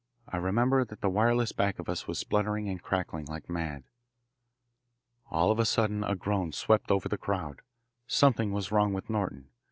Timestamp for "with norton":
8.93-9.49